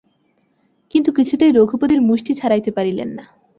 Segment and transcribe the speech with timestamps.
[0.93, 3.25] কিন্তু কিছুতেই রঘুপতির মুষ্টি ছাড়াইতে পারিলেন না।